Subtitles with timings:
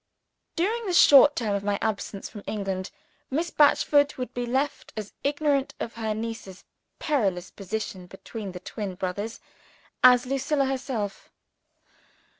[0.55, 2.89] During the short term of my absence from England,
[3.29, 6.65] Miss Batchford would be left as ignorant of her niece's
[6.97, 9.39] perilous position between the twin brothers,
[10.03, 11.29] as Lucilla herself.